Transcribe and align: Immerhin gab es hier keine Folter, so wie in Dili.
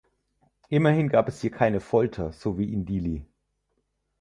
Immerhin 0.69 1.09
gab 1.09 1.27
es 1.27 1.41
hier 1.41 1.51
keine 1.51 1.79
Folter, 1.79 2.31
so 2.33 2.57
wie 2.57 2.73
in 2.73 2.85
Dili. 2.85 3.23